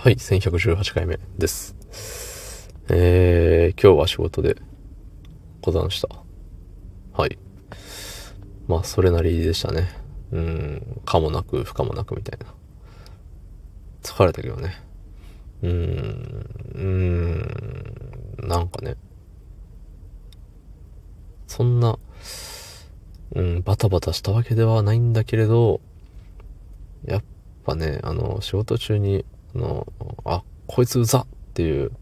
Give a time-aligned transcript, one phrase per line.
[0.00, 1.74] はい、1118回目です。
[2.88, 4.56] えー、今日は仕事で
[5.60, 6.08] ござんした。
[7.20, 7.36] はい。
[8.68, 9.88] まあ、それなりでしたね。
[10.30, 12.46] うん、かもなく、不可もなくみたいな。
[14.04, 14.80] 疲れたけどね。
[15.62, 18.94] うーん、うーん、なんかね。
[21.48, 21.98] そんな、
[23.34, 25.80] うん、バタバタしたわけではないんだけれど、
[27.04, 27.24] やっ
[27.64, 29.24] ぱね、あの、仕事中に、
[29.54, 29.86] あの、
[30.24, 31.92] あ、こいつうざっていう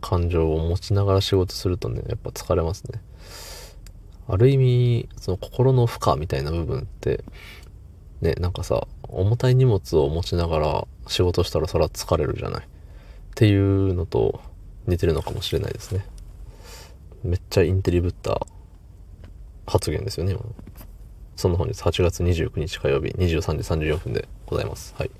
[0.00, 3.00] 感情を持ちながら仕事するとね、やっぱ疲れますね。
[4.28, 7.24] ある意味、その心の負荷みたいな部分って、
[8.20, 12.64] ね、なんかさ、重たい荷物を持ちながら仕事したらそら疲れるじゃない。
[12.64, 12.68] っ
[13.34, 14.40] ていうのと
[14.86, 16.04] 似てるのかもしれないですね。
[17.24, 18.46] めっちゃインテリぶった
[19.66, 20.42] 発言ですよね、今。
[21.36, 24.94] その本日8月29日火曜日23時34分でございます。
[24.98, 25.10] はい。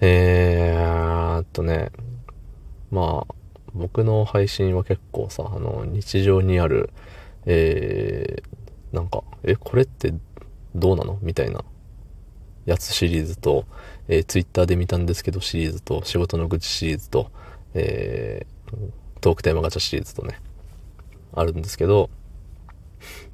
[0.00, 1.90] えーっとね、
[2.90, 3.34] まあ、
[3.74, 6.90] 僕の配信は結構さ、あの、日常にある、
[7.46, 10.14] えー、なんか、え、これって
[10.74, 11.18] どうなの？
[11.22, 11.64] みたいな
[12.66, 13.66] やつシリーズと、
[14.08, 17.30] えー、ツイッターで見たんですけどシリーズと、仕事の愚痴シリーズと、
[17.74, 20.40] えー、トークテーマガチャシリーズとね、
[21.32, 22.10] あるんですけど、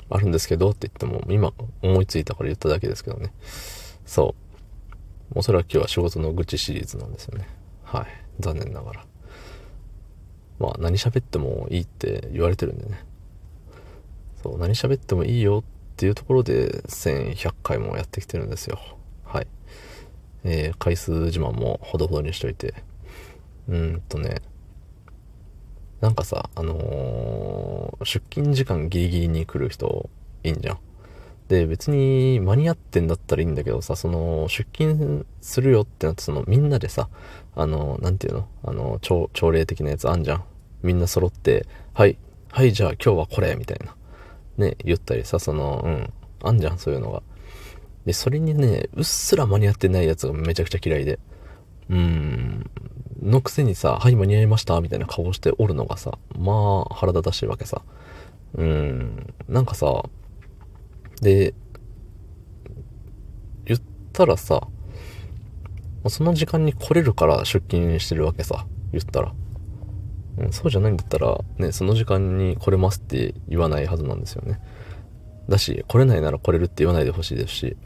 [0.08, 1.52] あるんですけどって言っても、今
[1.82, 3.32] 思いついたから言っただけですけどね。
[4.06, 4.49] そう。
[5.34, 7.48] おそらく今日は仕事の愚痴シリーズなんですよね。
[7.84, 8.06] はい。
[8.40, 9.04] 残念ながら。
[10.58, 13.04] まあ、何喋ってもいいって言われてるんでね。
[14.42, 18.78] そう、何喋ってもいいよっていうところで1100回もやってきてるんですよ。
[19.24, 19.46] はい。
[20.44, 22.74] えー、回数自慢もほどほどにしといて。
[23.68, 24.42] うんとね、
[26.00, 30.08] なんかさ、あのー出勤時間ギリギリに来る人
[30.42, 30.78] いいんじゃん。
[31.50, 37.08] で、別に間に合ってんだったらいいんだけどさ、その、出勤するよってなって、その、みんなでさ、
[37.56, 38.48] あの、なんていうの？
[38.62, 40.44] あの、朝、朝礼的なやつあんじゃん。
[40.84, 42.16] みんな揃って、はい、
[42.52, 43.96] はい、じゃあ今日はこれ、みたいな。
[44.58, 46.12] ね、言ったりさ、その、うん、
[46.44, 47.20] あんじゃん、そういうのが。
[48.06, 51.18] で、それにね、うっすら間に合ってないやつがめちゃくちゃ嫌いで。
[51.88, 52.70] うーん、
[53.22, 57.82] のくせにさ、はい、間に合いました、みたいな顔しておるのがさ、まあ、腹立たしいわけさ。
[58.54, 60.04] うーん、なんかさ、
[61.20, 61.54] で、
[63.64, 63.80] 言っ
[64.12, 64.68] たらさ、
[66.08, 69.34] その時間に来れるから出勤してるわけさ、言ったら。
[70.38, 74.60] うん、そうじゃないんだったら、ね、その時間に来れますって言わないはずなんですよね。
[75.48, 77.76] だし、来れないなら来れるって言わないでほしいですし、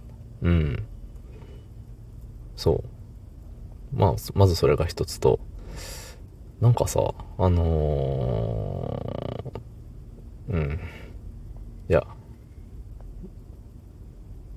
[0.43, 0.85] うん。
[2.57, 3.97] そう。
[3.97, 5.41] まあ、まずそれが一つと、
[6.61, 7.01] なんかさ、
[7.39, 10.81] あのー、うん。
[11.89, 12.07] いや、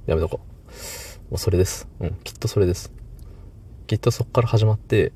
[0.07, 1.31] やめとこう。
[1.31, 1.87] もうそれです。
[1.99, 2.91] うん、きっとそれです。
[3.85, 5.11] きっとそっから始まって、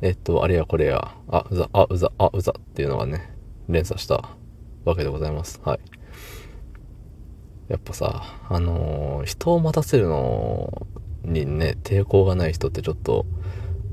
[0.00, 3.32] えっと、あれやこれや、あ、うざ、あ、うざ、あ、うざっていうのがね、
[3.68, 4.30] 連鎖した
[4.84, 5.60] わけでございます。
[5.64, 5.80] はい。
[7.68, 10.86] やっぱさ、あのー人を待たせるの
[11.22, 13.24] にね、抵抗がない人ってちょっと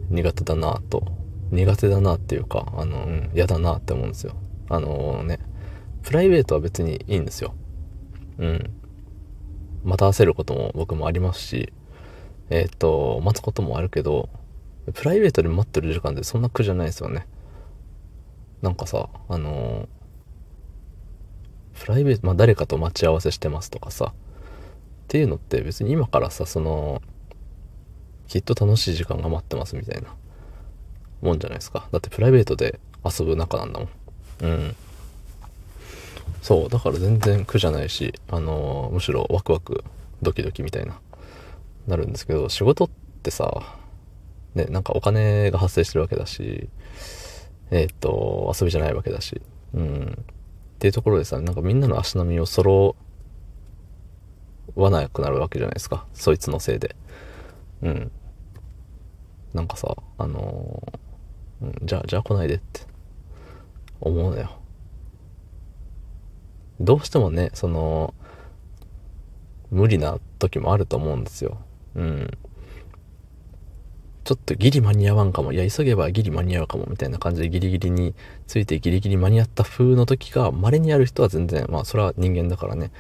[0.10, 1.04] 苦手だなと、
[1.52, 4.36] 苦手だなっていうか、あの、うん、嫌だなって思うんですよ。
[4.68, 5.40] あのね、
[6.02, 7.54] プライベートは別にいいんですよ。
[8.40, 8.72] うん。
[9.90, 11.74] 待たせることも僕もありますし、
[12.50, 14.30] えっ、と、待つこともあるけど、
[14.94, 17.28] プライベートで待ってる時間ってそんな苦じゃないですよね。
[18.62, 19.88] なんかさ、あの
[21.80, 24.14] プライベート、まあ誰かと待ち合わせしてますとかさ、っ
[25.08, 27.02] ていうのって別に今からさ、その、
[28.28, 30.16] きっと楽しい時間が待ってますみたいな
[31.22, 31.88] もんじゃないですか。
[31.92, 33.90] だってプライベートで遊ぶ仲なんだもん。
[34.42, 34.76] うん。
[36.42, 39.84] そう、だから全然苦じゃないし、あのむしろワクワク、
[40.22, 41.00] ドキドキみたいな、
[41.88, 42.90] なるんですけど、仕事っ
[43.24, 43.76] てさ、
[44.56, 46.70] ね、なんかお金が発生してるわけだし、
[47.72, 49.42] えーと、遊びじゃないわけだし、
[49.74, 50.18] うん。
[50.20, 52.96] っていうところでさ、なんかみんなの足並みを揃
[54.76, 56.06] わなくなるわけじゃないですか。
[56.14, 56.96] そいつのせいで。
[57.82, 58.12] うん。
[59.54, 61.00] なんかさ、あのー
[61.62, 62.82] うんじゃあ、じゃあ来ないでって
[64.00, 64.59] 思うのよ。
[66.80, 68.14] どうしてもね、その、
[69.72, 71.58] 無理な時もあると思うんですよ。
[71.96, 72.38] うん。
[74.24, 75.54] ちょっとギリ間に合わんかも。
[75.54, 76.86] いや、急げばギリ間に合うかも。
[76.88, 78.14] みたいな感じでギリギリに
[78.48, 82.92] ついてギリギリ間に合った風の時が稀にある人は全然、まあそれは人間だからね、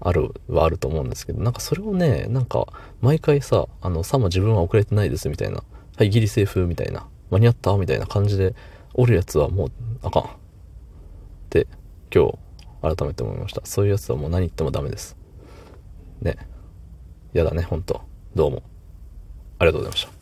[0.00, 2.66] あるはあると思うんですけど、なんかそれをね、なんか
[3.00, 5.62] 毎回さ、あの、さも自分は遅れてないですみたいな。
[5.96, 7.06] はい、ギリセーフみたいな。
[7.30, 8.54] 間に合ったみたいな感じで
[8.94, 9.70] おるやつはもう
[10.02, 10.22] あかん。
[10.24, 10.26] っ
[11.48, 11.66] て
[12.14, 12.38] 今日
[12.82, 13.60] 改めて思いました。
[13.64, 15.16] そういうやつはもう何言ってもダメです。
[16.20, 16.36] ね。
[17.32, 18.00] やだね、本当。
[18.34, 18.62] どうも。
[19.58, 20.15] ありがとうございました。